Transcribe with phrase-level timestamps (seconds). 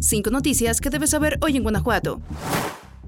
[0.00, 2.20] Cinco noticias que debes saber hoy en Guanajuato.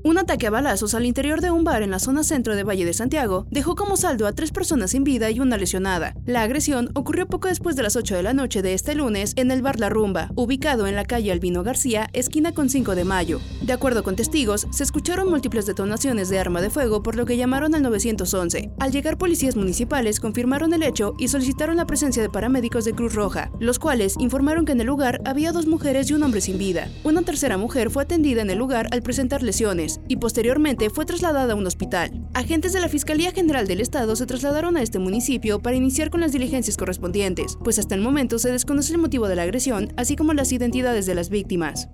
[0.02, 2.86] Un ataque a balazos al interior de un bar en la zona centro de Valle
[2.86, 6.14] de Santiago dejó como saldo a tres personas sin vida y una lesionada.
[6.24, 9.50] La agresión ocurrió poco después de las 8 de la noche de este lunes en
[9.50, 13.40] el bar La Rumba, ubicado en la calle Albino García, esquina con 5 de mayo.
[13.60, 17.36] De acuerdo con testigos, se escucharon múltiples detonaciones de arma de fuego por lo que
[17.36, 18.70] llamaron al 911.
[18.78, 23.14] Al llegar policías municipales confirmaron el hecho y solicitaron la presencia de paramédicos de Cruz
[23.14, 26.56] Roja, los cuales informaron que en el lugar había dos mujeres y un hombre sin
[26.56, 26.88] vida.
[27.04, 31.54] Una tercera mujer fue atendida en el lugar al presentar lesiones y posteriormente fue trasladada
[31.54, 32.12] a un hospital.
[32.34, 36.20] Agentes de la Fiscalía General del Estado se trasladaron a este municipio para iniciar con
[36.20, 40.16] las diligencias correspondientes, pues hasta el momento se desconoce el motivo de la agresión, así
[40.16, 41.88] como las identidades de las víctimas.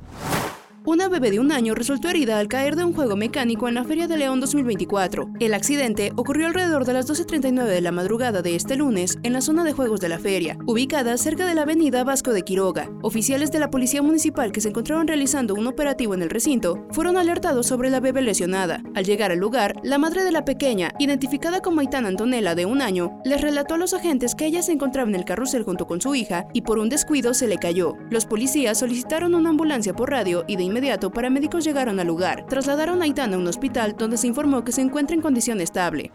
[0.89, 3.83] Una bebé de un año resultó herida al caer de un juego mecánico en la
[3.83, 5.31] Feria de León 2024.
[5.41, 9.41] El accidente ocurrió alrededor de las 12.39 de la madrugada de este lunes en la
[9.41, 12.89] zona de juegos de la feria, ubicada cerca de la avenida Vasco de Quiroga.
[13.03, 17.17] Oficiales de la Policía Municipal que se encontraban realizando un operativo en el recinto fueron
[17.17, 18.81] alertados sobre la bebé lesionada.
[18.95, 22.81] Al llegar al lugar, la madre de la pequeña, identificada como Aitana Antonella de un
[22.81, 26.01] año, les relató a los agentes que ella se encontraba en el carrusel junto con
[26.01, 27.95] su hija y por un descuido se le cayó.
[28.09, 32.45] Los policías solicitaron una ambulancia por radio y de inmediato paramédicos llegaron al lugar.
[32.47, 36.11] Trasladaron a Aitana a un hospital donde se informó que se encuentra en condición estable.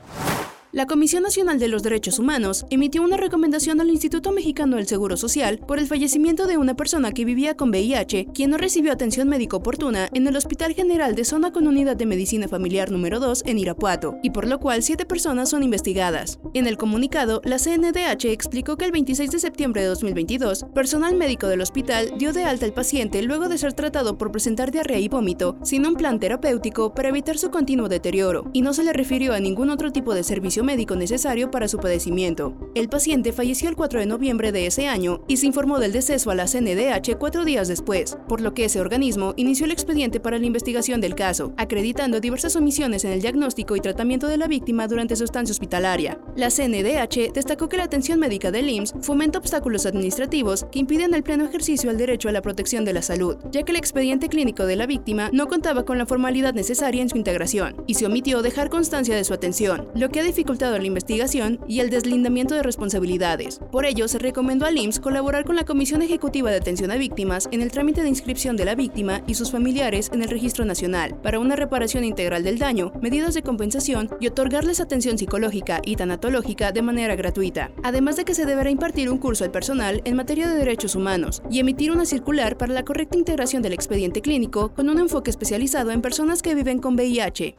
[0.74, 5.18] La Comisión Nacional de los Derechos Humanos emitió una recomendación al Instituto Mexicano del Seguro
[5.18, 9.28] Social por el fallecimiento de una persona que vivía con VIH, quien no recibió atención
[9.28, 13.44] médica oportuna en el Hospital General de Zona con Unidad de Medicina Familiar número 2
[13.48, 16.40] en Irapuato, y por lo cual siete personas son investigadas.
[16.54, 21.48] En el comunicado, la CNDH explicó que el 26 de septiembre de 2022, personal médico
[21.48, 25.10] del hospital dio de alta al paciente luego de ser tratado por presentar diarrea y
[25.10, 29.34] vómito, sin un plan terapéutico para evitar su continuo deterioro, y no se le refirió
[29.34, 32.54] a ningún otro tipo de servicio médico necesario para su padecimiento.
[32.76, 36.32] El paciente falleció el 4 de noviembre de ese año y se informó del deceso
[36.32, 40.40] a la CNDH cuatro días después, por lo que ese organismo inició el expediente para
[40.40, 44.88] la investigación del caso, acreditando diversas omisiones en el diagnóstico y tratamiento de la víctima
[44.88, 46.20] durante su estancia hospitalaria.
[46.36, 51.24] La CNDH destacó que la atención médica del IMSS fomenta obstáculos administrativos que impiden el
[51.24, 54.66] pleno ejercicio al derecho a la protección de la salud, ya que el expediente clínico
[54.66, 58.42] de la víctima no contaba con la formalidad necesaria en su integración y se omitió
[58.42, 60.24] dejar constancia de su atención, lo que ha
[60.60, 63.60] la investigación y el deslindamiento de responsabilidades.
[63.72, 67.48] Por ello, se recomendó al IMSS colaborar con la Comisión Ejecutiva de Atención a Víctimas
[67.52, 71.16] en el trámite de inscripción de la víctima y sus familiares en el Registro Nacional
[71.22, 76.72] para una reparación integral del daño, medidas de compensación y otorgarles atención psicológica y tanatológica
[76.74, 77.72] de manera gratuita.
[77.84, 81.42] Además de que se deberá impartir un curso al personal en materia de derechos humanos
[81.50, 85.92] y emitir una circular para la correcta integración del expediente clínico con un enfoque especializado
[85.92, 87.56] en personas que viven con VIH.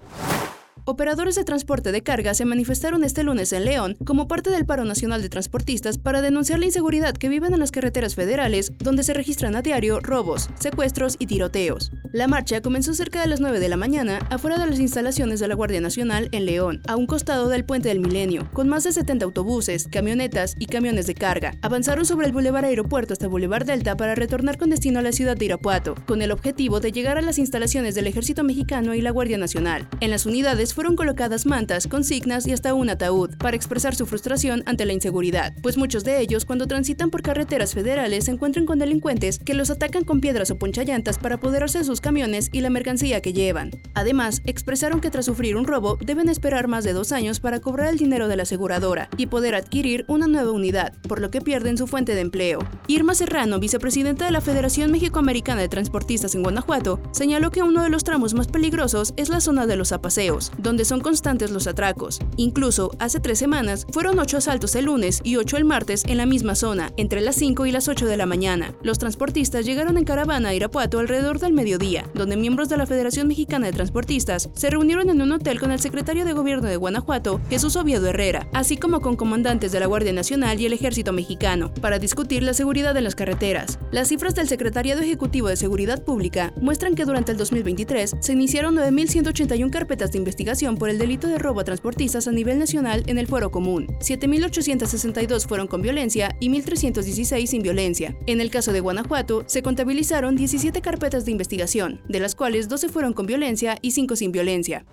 [0.84, 4.84] Operadores de transporte de carga se manifestaron este lunes en León como parte del paro
[4.84, 9.15] nacional de transportistas para denunciar la inseguridad que viven en las carreteras federales, donde se
[9.15, 11.93] registran a diario robos, secuestros y tiroteos.
[12.12, 15.49] La marcha comenzó cerca de las 9 de la mañana afuera de las instalaciones de
[15.49, 18.93] la Guardia Nacional en León, a un costado del Puente del Milenio, con más de
[18.93, 21.55] 70 autobuses, camionetas y camiones de carga.
[21.62, 25.39] Avanzaron sobre el Boulevard Aeropuerto hasta Boulevard Delta para retornar con destino a la ciudad
[25.39, 29.11] de Irapuato, con el objetivo de llegar a las instalaciones del Ejército Mexicano y la
[29.11, 29.89] Guardia Nacional.
[30.00, 34.62] En las unidades fueron colocadas mantas, consignas y hasta un ataúd para expresar su frustración
[34.67, 38.79] ante la inseguridad, pues muchos de ellos cuando transitan por carreteras federales se encuentran con
[38.79, 42.69] delincuentes que los atacan con piedras o ponchallantas para apoderarse de sus camiones y la
[42.69, 43.71] mercancía que llevan.
[43.95, 47.89] Además, expresaron que tras sufrir un robo deben esperar más de dos años para cobrar
[47.89, 51.79] el dinero de la aseguradora y poder adquirir una nueva unidad, por lo que pierden
[51.79, 52.59] su fuente de empleo.
[52.89, 57.89] Irma Serrano, vicepresidenta de la Federación México-Americana de Transportistas en Guanajuato, señaló que uno de
[57.89, 62.19] los tramos más peligrosos es la zona de los apaseos, donde son constantes los atracos.
[62.37, 66.27] Incluso, hace tres semanas, fueron ocho asaltos el lunes y ocho el martes en la
[66.27, 68.75] misma zona, entre las 5 y las 8 de la mañana.
[68.83, 73.29] Los transportistas llegaron en caravana a Irapuato alrededor del mediodía, donde miembros de la Federación
[73.29, 77.41] Mexicana de Transportistas se reunieron en un hotel con el secretario de Gobierno de Guanajuato,
[77.51, 81.73] Jesús Oviedo Herrera, así como con comandantes de la Guardia Nacional y el Ejército Mexicano,
[81.81, 83.79] para discutir la seguridad en las carreteras.
[83.91, 88.77] Las cifras del Secretariado Ejecutivo de Seguridad Pública muestran que durante el 2023 se iniciaron
[88.77, 93.19] 9.181 carpetas de investigación por el delito de robo a transportistas a nivel nacional en
[93.19, 93.88] el fuero común.
[94.00, 98.17] 7.862 fueron con violencia y 1.316 sin violencia.
[98.27, 102.88] En el caso de Guanajuato, se contabilizaron 17 carpetas de investigación, de las cuales 12
[102.88, 104.84] fueron con violencia y 5 sin violencia.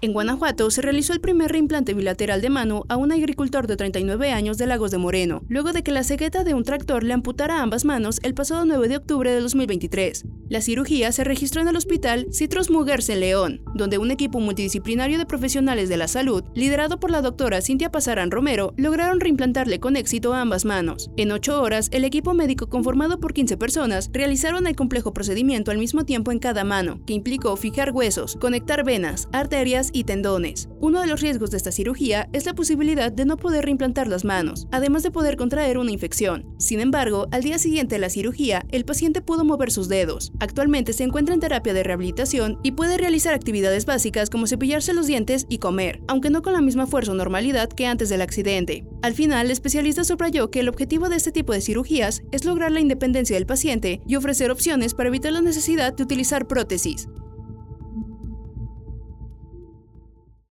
[0.00, 4.30] En Guanajuato se realizó el primer reimplante bilateral de mano a un agricultor de 39
[4.30, 7.62] años de Lagos de Moreno, luego de que la cegueta de un tractor le amputara
[7.62, 10.24] ambas manos el pasado 9 de octubre de 2023.
[10.48, 15.18] La cirugía se registró en el hospital Citrus Mugers en León, donde un equipo multidisciplinario
[15.18, 19.94] de profesionales de la salud, liderado por la doctora Cintia Pasarán Romero, lograron reimplantarle con
[19.94, 21.10] éxito ambas manos.
[21.18, 25.76] En ocho horas, el equipo médico conformado por 15 personas realizaron el complejo procedimiento al
[25.76, 30.70] mismo tiempo en cada mano, que implicó fijar huesos, conectar venas, arterias y tendones.
[30.80, 34.24] Uno de los riesgos de esta cirugía es la posibilidad de no poder reimplantar las
[34.24, 36.46] manos, además de poder contraer una infección.
[36.56, 40.32] Sin embargo, al día siguiente de la cirugía, el paciente pudo mover sus dedos.
[40.40, 45.06] Actualmente se encuentra en terapia de rehabilitación y puede realizar actividades básicas como cepillarse los
[45.06, 48.84] dientes y comer, aunque no con la misma fuerza o normalidad que antes del accidente.
[49.02, 52.70] Al final, el especialista subrayó que el objetivo de este tipo de cirugías es lograr
[52.70, 57.08] la independencia del paciente y ofrecer opciones para evitar la necesidad de utilizar prótesis.